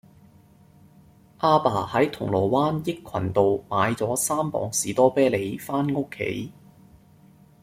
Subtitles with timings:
[1.41, 6.51] 亞爸喺銅鑼灣益群道買左三磅士多啤梨返屋企